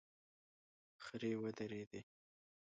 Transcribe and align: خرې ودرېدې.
خرې 1.03 1.31
ودرېدې. 1.41 2.01